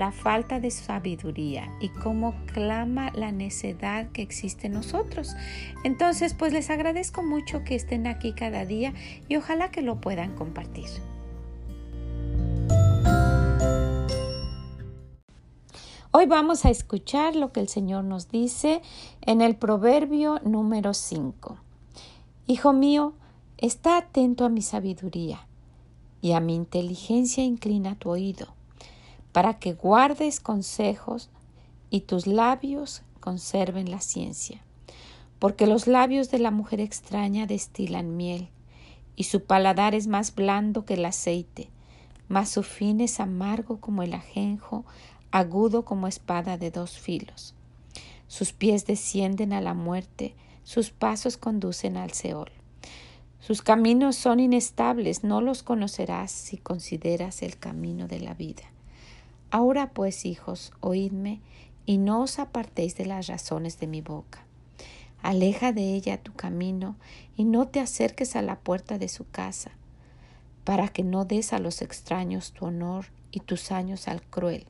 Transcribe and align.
la 0.00 0.12
falta 0.12 0.60
de 0.60 0.70
sabiduría 0.70 1.70
y 1.78 1.90
cómo 1.90 2.34
clama 2.54 3.12
la 3.14 3.32
necedad 3.32 4.10
que 4.12 4.22
existe 4.22 4.68
en 4.68 4.72
nosotros. 4.72 5.36
Entonces, 5.84 6.32
pues 6.32 6.54
les 6.54 6.70
agradezco 6.70 7.22
mucho 7.22 7.64
que 7.64 7.74
estén 7.74 8.06
aquí 8.06 8.32
cada 8.32 8.64
día 8.64 8.94
y 9.28 9.36
ojalá 9.36 9.70
que 9.70 9.82
lo 9.82 10.00
puedan 10.00 10.34
compartir. 10.36 10.86
Hoy 16.12 16.24
vamos 16.24 16.64
a 16.64 16.70
escuchar 16.70 17.36
lo 17.36 17.52
que 17.52 17.60
el 17.60 17.68
Señor 17.68 18.04
nos 18.04 18.30
dice 18.30 18.80
en 19.20 19.42
el 19.42 19.54
proverbio 19.54 20.40
número 20.42 20.94
5. 20.94 21.58
Hijo 22.46 22.72
mío, 22.72 23.12
está 23.58 23.98
atento 23.98 24.46
a 24.46 24.48
mi 24.48 24.62
sabiduría 24.62 25.46
y 26.22 26.32
a 26.32 26.40
mi 26.40 26.54
inteligencia 26.54 27.44
inclina 27.44 27.96
tu 27.96 28.08
oído 28.08 28.58
para 29.32 29.58
que 29.58 29.74
guardes 29.74 30.40
consejos 30.40 31.30
y 31.90 32.00
tus 32.02 32.26
labios 32.26 33.02
conserven 33.20 33.90
la 33.90 34.00
ciencia. 34.00 34.62
Porque 35.38 35.66
los 35.66 35.86
labios 35.86 36.30
de 36.30 36.38
la 36.38 36.50
mujer 36.50 36.80
extraña 36.80 37.46
destilan 37.46 38.16
miel, 38.16 38.48
y 39.16 39.24
su 39.24 39.44
paladar 39.44 39.94
es 39.94 40.06
más 40.06 40.34
blando 40.34 40.84
que 40.84 40.94
el 40.94 41.04
aceite, 41.04 41.68
mas 42.28 42.48
su 42.48 42.62
fin 42.62 43.00
es 43.00 43.20
amargo 43.20 43.80
como 43.80 44.02
el 44.02 44.14
ajenjo, 44.14 44.84
agudo 45.30 45.84
como 45.84 46.06
espada 46.06 46.56
de 46.56 46.70
dos 46.70 46.98
filos. 46.98 47.54
Sus 48.28 48.52
pies 48.52 48.86
descienden 48.86 49.52
a 49.52 49.60
la 49.60 49.74
muerte, 49.74 50.34
sus 50.62 50.90
pasos 50.90 51.36
conducen 51.36 51.96
al 51.96 52.12
Seol. 52.12 52.52
Sus 53.40 53.62
caminos 53.62 54.16
son 54.16 54.38
inestables, 54.38 55.24
no 55.24 55.40
los 55.40 55.62
conocerás 55.62 56.30
si 56.30 56.58
consideras 56.58 57.42
el 57.42 57.58
camino 57.58 58.06
de 58.06 58.20
la 58.20 58.34
vida. 58.34 58.62
Ahora 59.50 59.90
pues, 59.90 60.26
hijos, 60.26 60.72
oídme, 60.80 61.40
y 61.84 61.98
no 61.98 62.22
os 62.22 62.38
apartéis 62.38 62.96
de 62.96 63.04
las 63.04 63.26
razones 63.26 63.80
de 63.80 63.88
mi 63.88 64.00
boca. 64.00 64.44
Aleja 65.22 65.72
de 65.72 65.94
ella 65.94 66.22
tu 66.22 66.32
camino, 66.32 66.96
y 67.36 67.44
no 67.44 67.66
te 67.66 67.80
acerques 67.80 68.36
a 68.36 68.42
la 68.42 68.60
puerta 68.60 68.96
de 68.96 69.08
su 69.08 69.28
casa, 69.28 69.72
para 70.62 70.86
que 70.88 71.02
no 71.02 71.24
des 71.24 71.52
a 71.52 71.58
los 71.58 71.82
extraños 71.82 72.52
tu 72.52 72.66
honor 72.66 73.06
y 73.32 73.40
tus 73.40 73.72
años 73.72 74.06
al 74.06 74.22
cruel. 74.22 74.66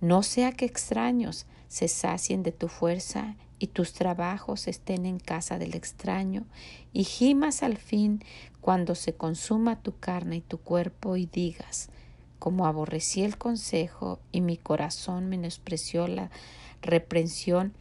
No 0.00 0.22
sea 0.22 0.52
que 0.52 0.64
extraños 0.64 1.44
se 1.68 1.86
sacien 1.86 2.42
de 2.42 2.52
tu 2.52 2.68
fuerza 2.68 3.36
y 3.58 3.66
tus 3.66 3.92
trabajos 3.92 4.66
estén 4.66 5.04
en 5.04 5.18
casa 5.18 5.58
del 5.58 5.74
extraño, 5.74 6.46
y 6.94 7.04
gimas 7.04 7.62
al 7.62 7.76
fin 7.76 8.24
cuando 8.62 8.94
se 8.94 9.14
consuma 9.14 9.82
tu 9.82 9.98
carne 9.98 10.36
y 10.36 10.40
tu 10.40 10.56
cuerpo, 10.56 11.16
y 11.16 11.26
digas, 11.26 11.90
como 12.40 12.66
aborrecí 12.66 13.22
el 13.22 13.38
consejo 13.38 14.18
y 14.32 14.40
mi 14.40 14.56
corazón 14.56 15.28
menospreció 15.28 16.08
la 16.08 16.30
reprensión, 16.82 17.72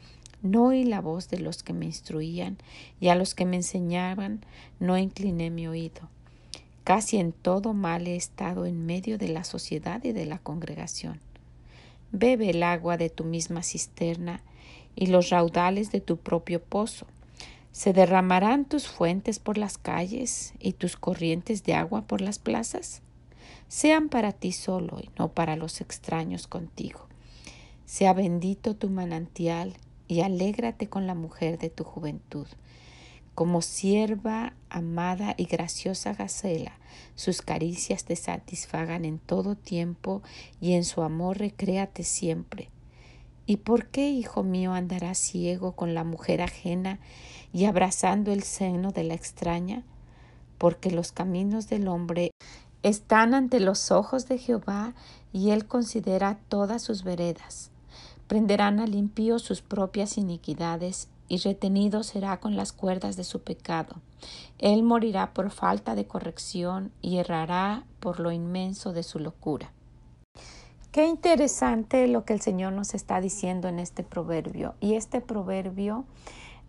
no 0.43 0.65
oí 0.65 0.83
la 0.83 1.01
voz 1.01 1.29
de 1.29 1.39
los 1.39 1.63
que 1.63 1.73
me 1.73 1.85
instruían 1.85 2.57
y 2.99 3.07
a 3.07 3.15
los 3.15 3.33
que 3.33 3.45
me 3.45 3.55
enseñaban 3.55 4.41
no 4.79 4.97
incliné 4.97 5.49
mi 5.49 5.67
oído. 5.67 6.01
Casi 6.83 7.17
en 7.17 7.31
todo 7.31 7.73
mal 7.73 8.05
he 8.05 8.15
estado 8.15 8.65
en 8.65 8.85
medio 8.85 9.17
de 9.17 9.29
la 9.29 9.43
sociedad 9.43 10.03
y 10.03 10.11
de 10.11 10.25
la 10.25 10.39
congregación. 10.39 11.19
Bebe 12.11 12.49
el 12.49 12.61
agua 12.63 12.97
de 12.97 13.09
tu 13.09 13.23
misma 13.23 13.63
cisterna 13.63 14.41
y 14.95 15.07
los 15.07 15.29
raudales 15.29 15.91
de 15.91 16.01
tu 16.01 16.17
propio 16.17 16.61
pozo. 16.61 17.05
¿Se 17.71 17.93
derramarán 17.93 18.65
tus 18.65 18.87
fuentes 18.87 19.39
por 19.39 19.57
las 19.57 19.77
calles 19.77 20.53
y 20.59 20.73
tus 20.73 20.97
corrientes 20.97 21.63
de 21.63 21.75
agua 21.75 22.01
por 22.01 22.19
las 22.19 22.39
plazas? 22.39 23.01
Sean 23.67 24.09
para 24.09 24.31
ti 24.31 24.51
solo 24.51 24.99
y 25.01 25.09
no 25.17 25.29
para 25.33 25.55
los 25.55 25.81
extraños 25.81 26.47
contigo. 26.47 27.07
Sea 27.85 28.13
bendito 28.13 28.75
tu 28.75 28.89
manantial 28.89 29.77
y 30.07 30.21
alégrate 30.21 30.89
con 30.89 31.07
la 31.07 31.15
mujer 31.15 31.57
de 31.57 31.69
tu 31.69 31.83
juventud. 31.83 32.47
Como 33.35 33.61
sierva 33.61 34.53
amada 34.69 35.33
y 35.37 35.45
graciosa 35.45 36.13
gacela, 36.13 36.73
sus 37.15 37.41
caricias 37.41 38.03
te 38.03 38.15
satisfagan 38.15 39.05
en 39.05 39.19
todo 39.19 39.55
tiempo 39.55 40.21
y 40.59 40.73
en 40.73 40.83
su 40.83 41.01
amor 41.01 41.37
recréate 41.37 42.03
siempre. 42.03 42.69
¿Y 43.45 43.57
por 43.57 43.87
qué, 43.87 44.11
hijo 44.11 44.43
mío, 44.43 44.73
andarás 44.73 45.17
ciego 45.17 45.71
con 45.71 45.93
la 45.93 46.03
mujer 46.03 46.41
ajena 46.41 46.99
y 47.51 47.65
abrazando 47.65 48.31
el 48.31 48.43
seno 48.43 48.91
de 48.91 49.03
la 49.03 49.15
extraña? 49.15 49.83
Porque 50.57 50.91
los 50.91 51.11
caminos 51.11 51.67
del 51.67 51.87
hombre 51.87 52.31
están 52.83 53.33
ante 53.33 53.59
los 53.59 53.91
ojos 53.91 54.27
de 54.27 54.37
Jehová 54.37 54.93
y 55.33 55.51
él 55.51 55.65
considera 55.65 56.39
todas 56.47 56.81
sus 56.81 57.03
veredas. 57.03 57.71
Prenderán 58.27 58.79
al 58.79 58.95
impío 58.95 59.39
sus 59.39 59.61
propias 59.61 60.17
iniquidades 60.17 61.09
y 61.27 61.37
retenido 61.37 62.03
será 62.03 62.39
con 62.39 62.55
las 62.55 62.71
cuerdas 62.71 63.15
de 63.15 63.23
su 63.23 63.41
pecado. 63.41 63.95
Él 64.57 64.83
morirá 64.83 65.33
por 65.33 65.51
falta 65.51 65.95
de 65.95 66.05
corrección 66.05 66.91
y 67.01 67.17
errará 67.17 67.85
por 67.99 68.19
lo 68.19 68.31
inmenso 68.31 68.93
de 68.93 69.03
su 69.03 69.19
locura. 69.19 69.71
Qué 70.91 71.05
interesante 71.05 72.07
lo 72.07 72.25
que 72.25 72.33
el 72.33 72.41
Señor 72.41 72.73
nos 72.73 72.95
está 72.95 73.21
diciendo 73.21 73.67
en 73.67 73.77
este 73.77 74.03
proverbio. 74.03 74.73
Y 74.79 74.95
este 74.95 75.21
proverbio 75.21 76.05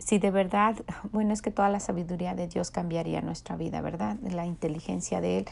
si 0.01 0.19
de 0.19 0.31
verdad, 0.31 0.77
bueno, 1.13 1.33
es 1.33 1.43
que 1.43 1.51
toda 1.51 1.69
la 1.69 1.81
sabiduría 1.81 2.35
de 2.35 2.49
Dios 2.49 2.71
cambiaría 2.71 3.21
nuestra 3.21 3.57
vida, 3.57 3.81
¿verdad? 3.81 4.17
La 4.23 4.47
inteligencia 4.47 5.21
de 5.21 5.39
Él. 5.39 5.45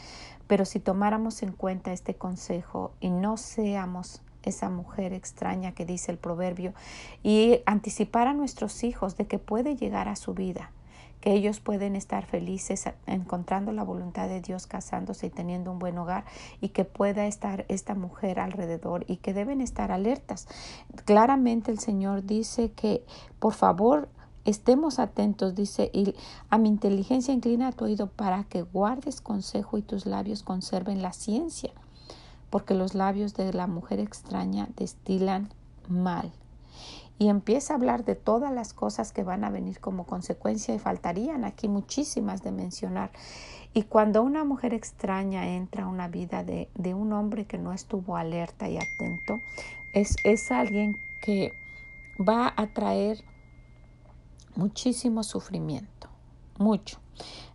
Pero 0.47 0.65
si 0.65 0.79
tomáramos 0.79 1.43
en 1.43 1.53
cuenta 1.53 1.93
este 1.93 2.15
consejo 2.15 2.91
y 2.99 3.11
no 3.11 3.37
seamos 3.37 4.21
esa 4.43 4.69
mujer 4.69 5.13
extraña 5.13 5.73
que 5.73 5.85
dice 5.85 6.11
el 6.11 6.17
proverbio 6.17 6.73
y 7.23 7.61
anticipar 7.65 8.27
a 8.27 8.33
nuestros 8.33 8.83
hijos 8.83 9.15
de 9.17 9.27
que 9.27 9.37
puede 9.37 9.75
llegar 9.75 10.07
a 10.07 10.15
su 10.15 10.33
vida, 10.33 10.71
que 11.21 11.33
ellos 11.33 11.59
pueden 11.59 11.95
estar 11.95 12.25
felices 12.25 12.85
encontrando 13.05 13.73
la 13.73 13.83
voluntad 13.83 14.27
de 14.29 14.41
Dios, 14.41 14.67
casándose 14.67 15.27
y 15.27 15.29
teniendo 15.29 15.71
un 15.71 15.77
buen 15.79 15.97
hogar 15.97 16.23
y 16.61 16.69
que 16.69 16.85
pueda 16.85 17.27
estar 17.27 17.65
esta 17.67 17.93
mujer 17.93 18.39
alrededor 18.39 19.03
y 19.07 19.17
que 19.17 19.33
deben 19.33 19.61
estar 19.61 19.91
alertas. 19.91 20.47
Claramente 21.05 21.71
el 21.71 21.79
Señor 21.79 22.23
dice 22.23 22.71
que 22.71 23.03
por 23.39 23.53
favor 23.53 24.07
Estemos 24.49 24.97
atentos, 24.97 25.53
dice, 25.53 25.91
y 25.93 26.15
a 26.49 26.57
mi 26.57 26.69
inteligencia 26.69 27.31
inclina 27.31 27.71
tu 27.71 27.85
oído 27.85 28.07
para 28.07 28.45
que 28.45 28.63
guardes 28.63 29.21
consejo 29.21 29.77
y 29.77 29.83
tus 29.83 30.07
labios 30.07 30.41
conserven 30.41 31.03
la 31.03 31.13
ciencia, 31.13 31.71
porque 32.49 32.73
los 32.73 32.95
labios 32.95 33.35
de 33.35 33.53
la 33.53 33.67
mujer 33.67 33.99
extraña 33.99 34.67
destilan 34.75 35.49
mal. 35.87 36.31
Y 37.19 37.29
empieza 37.29 37.73
a 37.73 37.75
hablar 37.75 38.05
de 38.05 38.15
todas 38.15 38.51
las 38.51 38.73
cosas 38.73 39.11
que 39.11 39.23
van 39.23 39.43
a 39.43 39.51
venir 39.51 39.79
como 39.79 40.07
consecuencia 40.07 40.73
y 40.73 40.79
faltarían 40.79 41.45
aquí 41.45 41.67
muchísimas 41.67 42.41
de 42.41 42.51
mencionar. 42.51 43.11
Y 43.75 43.83
cuando 43.83 44.23
una 44.23 44.45
mujer 44.45 44.73
extraña 44.73 45.47
entra 45.47 45.83
a 45.83 45.87
una 45.87 46.07
vida 46.07 46.43
de, 46.43 46.69
de 46.73 46.95
un 46.95 47.13
hombre 47.13 47.45
que 47.45 47.59
no 47.59 47.71
estuvo 47.71 48.17
alerta 48.17 48.67
y 48.67 48.77
atento, 48.77 49.41
es, 49.93 50.15
es 50.23 50.51
alguien 50.51 50.97
que 51.21 51.53
va 52.19 52.51
a 52.57 52.65
traer 52.65 53.23
muchísimo 54.55 55.23
sufrimiento, 55.23 56.09
mucho. 56.57 56.99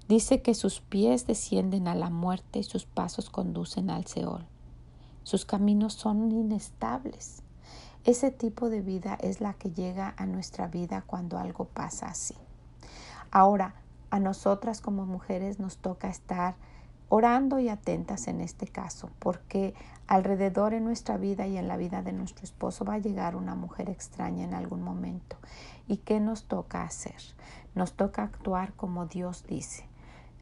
Dice 0.08 0.42
que 0.42 0.54
sus 0.54 0.80
pies 0.80 1.26
descienden 1.26 1.88
a 1.88 1.94
la 1.94 2.10
muerte 2.10 2.58
y 2.58 2.62
sus 2.62 2.84
pasos 2.84 3.30
conducen 3.30 3.90
al 3.90 4.06
Seol. 4.06 4.46
Sus 5.22 5.46
caminos 5.46 5.94
son 5.94 6.30
inestables. 6.30 7.42
Ese 8.04 8.30
tipo 8.30 8.68
de 8.68 8.82
vida 8.82 9.16
es 9.20 9.40
la 9.40 9.54
que 9.54 9.70
llega 9.70 10.14
a 10.18 10.26
nuestra 10.26 10.66
vida 10.66 11.04
cuando 11.06 11.38
algo 11.38 11.64
pasa 11.64 12.06
así. 12.06 12.36
Ahora, 13.30 13.76
a 14.10 14.20
nosotras 14.20 14.82
como 14.82 15.06
mujeres 15.06 15.58
nos 15.58 15.78
toca 15.78 16.08
estar 16.08 16.54
orando 17.08 17.58
y 17.58 17.70
atentas 17.70 18.28
en 18.28 18.42
este 18.42 18.66
caso, 18.66 19.08
porque 19.18 19.74
alrededor 20.06 20.74
en 20.74 20.84
nuestra 20.84 21.16
vida 21.16 21.46
y 21.46 21.56
en 21.56 21.66
la 21.66 21.78
vida 21.78 22.02
de 22.02 22.12
nuestro 22.12 22.44
esposo 22.44 22.84
va 22.84 22.94
a 22.94 22.98
llegar 22.98 23.36
una 23.36 23.54
mujer 23.54 23.88
extraña 23.88 24.44
en 24.44 24.52
algún 24.52 24.82
momento 24.82 25.36
¿Y 25.86 25.98
qué 25.98 26.20
nos 26.20 26.44
toca 26.44 26.82
hacer? 26.82 27.20
Nos 27.74 27.92
toca 27.94 28.22
actuar 28.22 28.72
como 28.74 29.06
Dios 29.06 29.44
dice. 29.46 29.86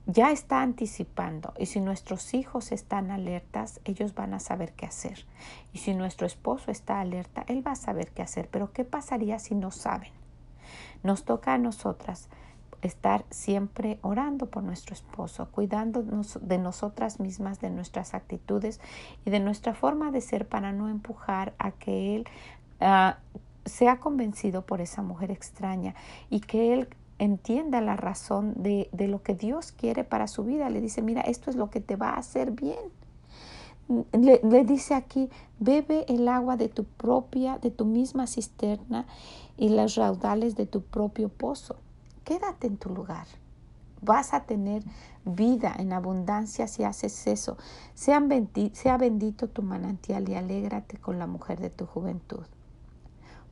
ya 0.07 0.33
está 0.33 0.63
anticipando 0.63 1.55
y 1.59 1.67
si 1.67 1.81
nuestros 1.81 2.35
hijos 2.35 2.73
están 2.73 3.13
alertas, 3.13 3.81
ellos 3.85 4.15
van 4.15 4.35
a 4.35 4.41
saber 4.41 4.73
qué 4.73 4.87
hacer. 4.87 5.25
Y 5.73 5.79
si 5.79 5.95
nuestro 5.95 6.27
esposo 6.27 6.71
está 6.73 7.01
alerta, 7.01 7.45
él 7.47 7.65
va 7.65 7.73
a 7.73 7.77
saber 7.77 8.11
qué 8.11 8.23
hacer. 8.23 8.49
Pero 8.51 8.73
¿qué 8.73 8.85
pasaría 8.85 9.39
si 9.39 9.55
no 9.55 9.71
saben? 9.71 10.11
Nos 11.03 11.25
toca 11.25 11.55
a 11.55 11.59
nosotras 11.59 12.29
estar 12.83 13.25
siempre 13.31 13.99
orando 14.03 14.47
por 14.47 14.65
nuestro 14.65 14.93
esposo, 14.93 15.49
cuidándonos 15.51 16.39
de 16.43 16.59
nosotras 16.59 17.21
mismas, 17.21 17.61
de 17.61 17.71
nuestras 17.71 18.13
actitudes 18.13 18.81
y 19.25 19.31
de 19.31 19.41
nuestra 19.41 19.73
forma 19.75 20.11
de 20.11 20.21
ser 20.21 20.49
para 20.49 20.73
no 20.73 20.89
empujar 20.89 21.55
a 21.59 21.71
que 21.71 22.17
él 22.17 22.29
uh, 22.81 23.13
sea 23.65 24.01
convencido 24.01 24.63
por 24.63 24.81
esa 24.81 25.03
mujer 25.03 25.31
extraña 25.31 25.95
y 26.31 26.41
que 26.41 26.73
él 26.75 26.89
entienda 27.19 27.81
la 27.81 27.97
razón 27.97 28.55
de, 28.57 28.89
de, 28.93 29.07
lo 29.09 29.23
que 29.23 29.35
Dios 29.35 29.73
quiere 29.73 30.05
para 30.05 30.27
su 30.27 30.45
vida. 30.45 30.71
Le 30.71 30.81
dice, 30.81 31.03
mira, 31.03 31.21
esto 31.23 31.51
es 31.51 31.57
lo 31.57 31.71
que 31.71 31.81
te 31.81 31.97
va 31.97 32.11
a 32.11 32.19
hacer 32.19 32.51
bien. 32.51 32.81
Le, 34.13 34.41
le, 34.43 34.65
dice 34.65 34.95
aquí, 34.95 35.29
bebe 35.59 36.05
el 36.09 36.27
agua 36.29 36.57
de 36.57 36.69
tu 36.69 36.85
propia, 36.85 37.59
de 37.59 37.71
tu 37.71 37.85
misma 37.85 38.27
cisterna 38.27 39.07
y 39.57 39.69
los 39.69 39.97
raudales 39.97 40.57
de 40.57 40.67
tu 40.67 40.83
propio 40.83 41.29
pozo. 41.29 41.77
Quédate 42.25 42.67
en 42.67 42.77
tu 42.77 42.91
lugar. 42.91 43.27
Vas 44.01 44.35
a 44.35 44.45
tener 44.45 44.83
vida 45.25 45.75
en 45.79 45.93
abundancia 45.93 46.67
si 46.67 46.83
haces 46.83 47.27
eso. 47.27 47.57
Sea, 47.95 48.19
bendito, 48.19 48.75
sea 48.75 48.97
bendito 48.99 49.49
tu 49.49 49.63
manantial 49.63 50.29
y 50.29 50.35
alégrate 50.35 50.97
con 50.97 51.19
la 51.19 51.27
mujer 51.27 51.61
de 51.61 51.71
tu 51.71 51.87
juventud. 51.87 52.45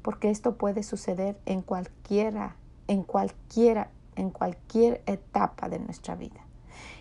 Porque 0.03 0.31
esto 0.31 0.57
puede 0.57 0.83
suceder 0.83 1.39
en 1.47 1.63
cualquiera 1.63 2.57
en 2.91 3.05
cualquiera, 3.05 3.89
en 4.17 4.31
cualquier 4.31 5.01
etapa 5.07 5.69
de 5.69 5.79
nuestra 5.79 6.17
vida. 6.17 6.41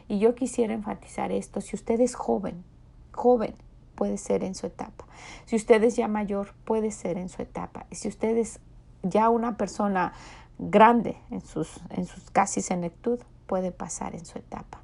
Y 0.08 0.20
yo 0.20 0.36
quisiera 0.36 0.76
enfatizar 0.76 1.32
esto, 1.32 1.62
si 1.62 1.76
usted 1.76 2.00
es 2.00 2.14
joven, 2.14 2.64
joven, 3.12 3.56
puede 3.96 4.18
ser 4.18 4.44
en 4.44 4.54
su 4.54 4.68
etapa. 4.68 5.06
Si 5.46 5.56
usted 5.56 5.84
es 5.84 5.96
ya 5.96 6.08
mayor, 6.08 6.54
puede 6.64 6.92
ser 6.92 7.18
en 7.18 7.28
su 7.28 7.42
etapa. 7.42 7.88
Y 7.90 7.96
si 7.96 8.08
usted 8.08 8.38
es 8.38 8.60
ya 9.02 9.30
una 9.30 9.58
persona 9.58 10.14
grande 10.60 11.18
en 11.32 11.42
sus, 11.42 11.82
en 11.90 12.06
sus 12.06 12.30
casi 12.30 12.62
senectud, 12.62 13.20
puede 13.50 13.72
pasar 13.72 14.14
en 14.14 14.26
su 14.26 14.38
etapa. 14.38 14.80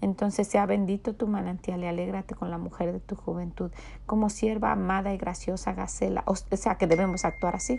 Entonces 0.00 0.48
sea 0.48 0.64
bendito 0.64 1.14
tu 1.14 1.26
manantial 1.26 1.82
y 1.82 1.86
alégrate 1.86 2.34
con 2.34 2.50
la 2.50 2.56
mujer 2.56 2.90
de 2.92 2.98
tu 2.98 3.14
juventud, 3.14 3.70
como 4.06 4.30
sierva 4.30 4.72
amada 4.72 5.12
y 5.12 5.18
graciosa 5.18 5.74
Gacela, 5.74 6.24
o 6.26 6.34
sea 6.34 6.76
que 6.78 6.86
debemos 6.86 7.26
actuar 7.26 7.56
así, 7.56 7.78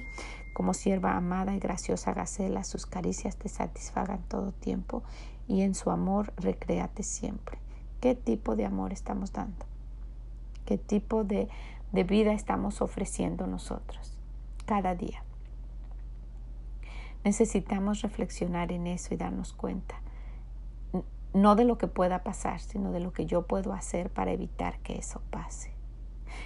como 0.53 0.75
sierva 0.75 1.17
amada 1.17 1.55
y 1.55 1.59
graciosa 1.59 2.13
Gacela, 2.13 2.63
sus 2.63 2.85
caricias 2.85 3.35
te 3.37 3.49
satisfagan 3.49 4.21
todo 4.27 4.51
tiempo 4.51 5.01
y 5.47 5.61
en 5.61 5.73
su 5.73 5.89
amor 5.89 6.31
recréate 6.37 7.01
siempre. 7.01 7.57
¿Qué 7.99 8.13
tipo 8.13 8.55
de 8.55 8.65
amor 8.65 8.93
estamos 8.93 9.33
dando? 9.33 9.65
¿Qué 10.65 10.77
tipo 10.77 11.23
de, 11.23 11.49
de 11.91 12.03
vida 12.03 12.33
estamos 12.33 12.83
ofreciendo 12.83 13.47
nosotros 13.47 14.15
cada 14.67 14.93
día? 14.93 15.23
Necesitamos 17.23 18.03
reflexionar 18.03 18.71
en 18.71 18.85
eso 18.85 19.15
y 19.15 19.17
darnos 19.17 19.53
cuenta 19.53 19.95
no 21.33 21.55
de 21.55 21.65
lo 21.65 21.77
que 21.77 21.87
pueda 21.87 22.23
pasar, 22.23 22.59
sino 22.59 22.91
de 22.91 22.99
lo 22.99 23.13
que 23.13 23.25
yo 23.25 23.43
puedo 23.43 23.73
hacer 23.73 24.09
para 24.09 24.31
evitar 24.31 24.79
que 24.79 24.97
eso 24.97 25.21
pase. 25.29 25.73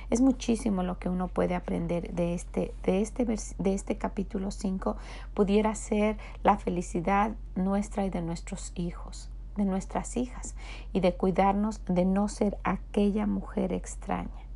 Es 0.09 0.21
muchísimo 0.21 0.83
lo 0.83 0.99
que 0.99 1.09
uno 1.09 1.27
puede 1.27 1.55
aprender 1.55 2.13
de 2.13 2.33
este, 2.33 2.73
de 2.83 3.01
este, 3.01 3.25
de 3.25 3.73
este 3.73 3.97
capítulo 3.97 4.51
5. 4.51 4.97
Pudiera 5.33 5.75
ser 5.75 6.17
la 6.43 6.57
felicidad 6.57 7.35
nuestra 7.55 8.05
y 8.05 8.09
de 8.09 8.21
nuestros 8.21 8.71
hijos, 8.75 9.29
de 9.57 9.65
nuestras 9.65 10.17
hijas, 10.17 10.55
y 10.93 10.99
de 10.99 11.13
cuidarnos 11.13 11.81
de 11.85 12.05
no 12.05 12.27
ser 12.27 12.57
aquella 12.63 13.25
mujer 13.25 13.73
extraña 13.73 14.50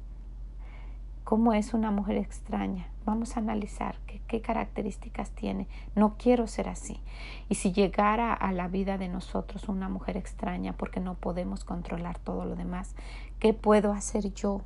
¿Cómo 1.25 1.53
es 1.53 1.73
una 1.73 1.89
mujer 1.89 2.17
extraña? 2.17 2.87
Vamos 3.03 3.35
a 3.35 3.39
analizar 3.39 3.97
qué, 4.27 4.41
características 4.41 5.31
tiene. 5.31 5.67
No 5.95 6.17
quiero 6.19 6.45
ser 6.45 6.69
así. 6.69 7.01
Y 7.49 7.55
si 7.55 7.71
llegara 7.71 8.31
a 8.31 8.51
la 8.51 8.67
vida 8.67 8.99
de 8.99 9.07
nosotros 9.07 9.67
una 9.67 9.89
mujer 9.89 10.17
extraña 10.17 10.73
porque 10.73 10.99
no 10.99 11.15
podemos 11.15 11.63
controlar 11.63 12.19
todo 12.19 12.45
lo 12.45 12.55
demás, 12.55 12.93
¿qué 13.39 13.55
puedo 13.55 13.91
hacer 13.91 14.35
yo 14.35 14.61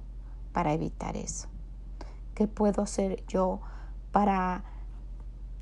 para 0.52 0.74
evitar 0.74 1.16
eso? 1.16 1.48
¿Qué 2.36 2.50
puedo 2.50 2.82
hacer 2.82 3.26
yo 3.26 3.62
para 4.12 4.66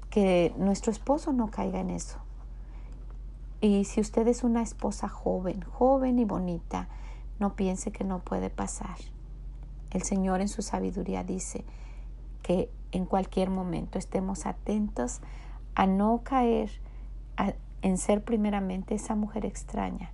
que 0.09 0.51
nuestro 0.57 0.91
esposo 0.91 1.31
no 1.31 1.51
caiga 1.51 1.79
en 1.79 1.91
eso? 1.91 2.17
Y 3.61 3.85
si 3.85 4.01
usted 4.01 4.27
es 4.27 4.43
una 4.43 4.63
esposa 4.63 5.09
joven, 5.09 5.61
joven 5.61 6.17
y 6.17 6.25
bonita, 6.25 6.87
no 7.39 7.55
piense 7.55 7.91
que 7.91 8.03
no 8.03 8.17
puede 8.17 8.49
pasar 8.49 8.97
el 9.97 10.03
Señor 10.03 10.41
en 10.41 10.47
su 10.47 10.61
sabiduría 10.61 11.23
dice 11.23 11.65
que 12.43 12.69
en 12.91 13.05
cualquier 13.05 13.49
momento 13.49 13.97
estemos 13.97 14.45
atentos 14.45 15.19
a 15.75 15.85
no 15.85 16.21
caer 16.23 16.69
en 17.81 17.97
ser 17.97 18.23
primeramente 18.23 18.95
esa 18.95 19.15
mujer 19.15 19.45
extraña 19.45 20.11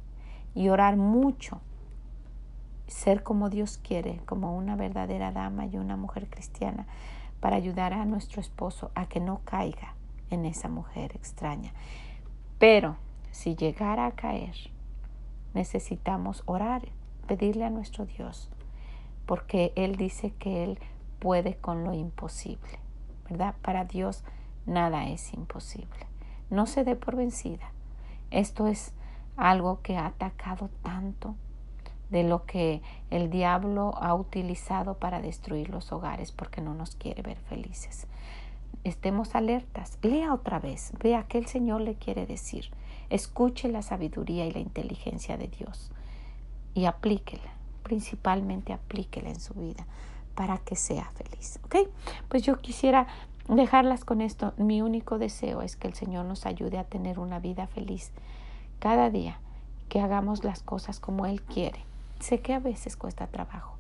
y 0.56 0.70
orar 0.70 0.98
mucho, 0.98 1.62
ser 2.88 3.24
como 3.24 3.50
Dios 3.50 3.78
quiere, 3.78 4.20
como 4.26 4.58
una 4.58 4.76
verdadera 4.76 5.32
dama 5.32 5.66
y 5.66 5.78
una 5.78 5.96
mujer 5.96 6.28
cristiana, 6.30 6.88
para 7.40 7.56
ayudar 7.56 7.94
a 7.94 8.06
nuestro 8.06 8.42
esposo 8.42 8.92
a 8.96 9.08
que 9.08 9.20
no 9.20 9.42
caiga 9.46 9.96
en 10.30 10.46
esa 10.46 10.70
mujer 10.70 11.12
extraña. 11.16 11.74
Pero 12.58 12.96
si 13.32 13.56
llegara 13.56 14.06
a 14.06 14.12
caer, 14.12 14.56
necesitamos 15.54 16.44
orar, 16.46 16.88
pedirle 17.28 17.66
a 17.66 17.70
nuestro 17.70 18.06
Dios 18.06 18.50
porque 19.26 19.74
Él 19.76 19.96
dice 19.96 20.32
que 20.32 20.64
Él 20.64 20.80
puede 21.20 21.56
con 21.56 21.84
lo 21.84 21.94
imposible, 21.94 22.80
¿verdad? 23.30 23.56
Para 23.62 23.86
Dios 23.86 24.24
nada 24.66 25.08
es 25.10 25.34
imposible. 25.34 26.08
No 26.50 26.66
se 26.66 26.84
dé 26.84 26.96
por 26.96 27.16
vencida. 27.16 27.72
Esto 28.32 28.68
es 28.68 28.94
algo 29.38 29.82
que 29.82 29.98
ha 29.98 30.08
atacado 30.08 30.70
tanto 30.82 31.36
de 32.10 32.24
lo 32.24 32.46
que 32.46 32.82
el 33.10 33.30
diablo 33.30 33.94
ha 34.00 34.14
utilizado 34.14 35.00
para 35.00 35.22
destruir 35.22 35.70
los 35.70 35.92
hogares 35.92 36.32
porque 36.32 36.62
no 36.62 36.74
nos 36.76 36.96
quiere 36.96 37.24
ver 37.24 37.38
felices. 37.38 38.08
Estemos 38.84 39.34
alertas. 39.34 39.98
Lea 40.02 40.34
otra 40.34 40.60
vez. 40.60 40.92
Vea 41.02 41.26
qué 41.28 41.38
el 41.38 41.48
Señor 41.48 41.82
le 41.82 41.96
quiere 41.96 42.26
decir. 42.26 42.70
Escuche 43.10 43.68
la 43.70 43.82
sabiduría 43.82 44.46
y 44.46 44.52
la 44.52 44.60
inteligencia 44.60 45.38
de 45.38 45.48
Dios 45.48 45.92
y 46.74 46.86
aplíquela 46.86 47.63
principalmente 47.84 48.74
aplíquela 48.74 49.30
en 49.30 49.40
su 49.40 49.54
vida 49.54 49.86
para 50.36 50.58
que 50.58 50.76
sea 50.76 51.10
feliz. 51.12 51.60
¿Ok? 51.66 51.88
Pues 52.30 52.44
yo 52.44 52.60
quisiera 52.60 53.08
dejarlas 53.48 54.06
con 54.06 54.22
esto. 54.22 54.54
Mi 54.58 54.82
único 54.82 55.20
deseo 55.20 55.62
es 55.62 55.76
que 55.76 55.88
el 55.88 55.94
Señor 55.94 56.26
nos 56.26 56.46
ayude 56.46 56.78
a 56.78 56.86
tener 56.86 57.20
una 57.20 57.40
vida 57.40 57.68
feliz 57.68 58.12
cada 58.80 59.10
día, 59.10 59.40
que 59.90 60.02
hagamos 60.02 60.44
las 60.44 60.64
cosas 60.64 61.00
como 61.00 61.26
Él 61.26 61.42
quiere. 61.42 61.80
Sé 62.20 62.40
que 62.40 62.54
a 62.54 62.60
veces 62.60 62.98
cuesta 62.98 63.28
trabajo, 63.28 63.76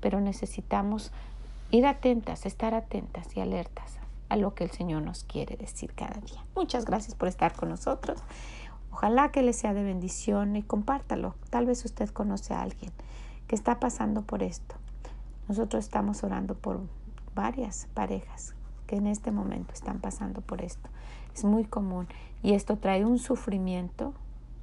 pero 0.00 0.20
necesitamos 0.20 1.12
ir 1.70 1.86
atentas, 1.86 2.46
estar 2.46 2.74
atentas 2.74 3.36
y 3.36 3.40
alertas 3.40 3.98
a 4.28 4.36
lo 4.36 4.54
que 4.54 4.64
el 4.64 4.70
Señor 4.70 5.02
nos 5.02 5.24
quiere 5.24 5.56
decir 5.56 5.92
cada 5.94 6.20
día. 6.20 6.42
Muchas 6.54 6.84
gracias 6.84 7.14
por 7.14 7.28
estar 7.28 7.54
con 7.54 7.68
nosotros. 7.68 8.20
Ojalá 8.92 9.30
que 9.30 9.42
le 9.42 9.52
sea 9.52 9.74
de 9.74 9.82
bendición 9.82 10.56
y 10.56 10.62
compártalo. 10.62 11.34
Tal 11.50 11.66
vez 11.66 11.84
usted 11.84 12.08
conoce 12.10 12.54
a 12.54 12.62
alguien 12.62 12.92
que 13.46 13.54
está 13.54 13.80
pasando 13.80 14.22
por 14.22 14.42
esto. 14.42 14.74
Nosotros 15.48 15.84
estamos 15.84 16.24
orando 16.24 16.54
por 16.54 16.80
varias 17.34 17.88
parejas 17.94 18.54
que 18.86 18.96
en 18.96 19.06
este 19.06 19.30
momento 19.30 19.74
están 19.74 20.00
pasando 20.00 20.40
por 20.40 20.62
esto. 20.62 20.88
Es 21.34 21.44
muy 21.44 21.64
común 21.64 22.08
y 22.42 22.54
esto 22.54 22.76
trae 22.78 23.04
un 23.04 23.18
sufrimiento 23.18 24.14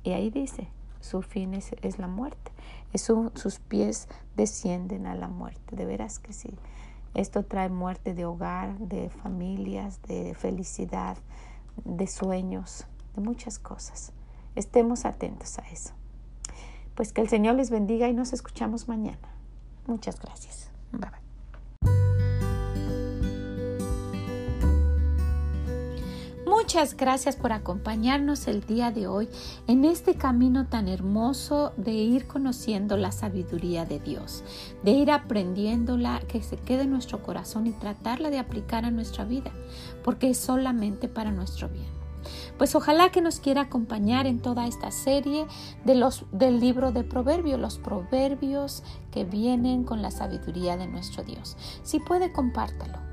y 0.04 0.12
ahí 0.12 0.30
dice, 0.30 0.68
su 1.00 1.22
fin 1.22 1.54
es, 1.54 2.00
la 2.00 2.08
muerte. 2.08 2.52
Es 2.94 3.02
sus 3.02 3.60
pies 3.60 4.08
descienden 4.36 5.06
a 5.06 5.16
la 5.16 5.28
muerte. 5.28 5.76
De 5.76 5.86
veras 5.86 6.20
que 6.20 6.34
sí. 6.34 6.50
Esto 7.14 7.44
trae 7.44 7.70
muerte 7.70 8.14
de 8.14 8.26
hogar, 8.26 8.78
de 8.80 9.10
familias, 9.10 10.02
de 10.04 10.34
felicidad, 10.34 11.18
de 11.84 12.08
sueños, 12.08 12.88
de 13.16 13.22
muchas 13.22 13.60
cosas. 13.60 14.14
Estemos 14.56 15.06
atentos 15.06 15.60
a 15.60 15.70
eso. 15.70 15.94
Pues 16.96 17.12
que 17.12 17.22
el 17.22 17.30
Señor 17.30 17.56
les 17.56 17.70
bendiga 17.70 18.08
y 18.08 18.14
nos 18.14 18.34
escuchamos 18.34 18.88
mañana. 18.88 19.30
Muchas 19.88 20.20
gracias. 20.20 20.70
Bye 20.92 21.10
bye. 21.10 21.24
Muchas 26.46 26.96
gracias 26.96 27.36
por 27.36 27.52
acompañarnos 27.52 28.48
el 28.48 28.66
día 28.66 28.90
de 28.90 29.06
hoy 29.06 29.28
en 29.68 29.86
este 29.86 30.16
camino 30.16 30.68
tan 30.68 30.88
hermoso 30.88 31.74
de 31.78 31.92
ir 31.92 32.26
conociendo 32.26 32.96
la 32.96 33.12
sabiduría 33.12 33.86
de 33.86 34.00
Dios, 34.00 34.44
de 34.82 34.92
ir 34.92 35.12
aprendiéndola, 35.12 36.22
que 36.28 36.42
se 36.42 36.56
quede 36.56 36.84
en 36.84 36.92
nuestro 36.92 37.22
corazón 37.22 37.68
y 37.68 37.72
tratarla 37.72 38.30
de 38.30 38.40
aplicar 38.40 38.86
a 38.86 38.92
nuestra 38.92 39.26
vida, 39.26 39.52
porque 40.04 40.30
es 40.30 40.38
solamente 40.38 41.08
para 41.08 41.32
nuestro 41.32 41.70
bien. 41.70 42.03
Pues 42.58 42.76
ojalá 42.76 43.10
que 43.12 43.22
nos 43.22 43.40
quiera 43.40 43.62
acompañar 43.62 44.28
en 44.28 44.42
toda 44.42 44.68
esta 44.68 44.92
serie 44.92 45.46
de 45.84 45.96
los, 45.96 46.26
del 46.32 46.60
libro 46.60 46.92
de 46.92 47.04
Proverbios, 47.04 47.60
los 47.60 47.78
proverbios 47.78 48.84
que 49.12 49.26
vienen 49.26 49.84
con 49.84 50.02
la 50.02 50.12
sabiduría 50.12 50.78
de 50.78 50.88
nuestro 50.88 51.24
Dios. 51.24 51.58
Si 51.84 52.00
puede, 52.00 52.32
compártalo. 52.32 53.13